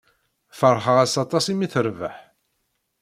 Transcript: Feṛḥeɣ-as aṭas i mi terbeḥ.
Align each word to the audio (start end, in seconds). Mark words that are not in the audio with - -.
Feṛḥeɣ-as 0.59 1.13
aṭas 1.23 1.45
i 1.47 1.53
mi 1.55 1.67
terbeḥ. 1.73 2.17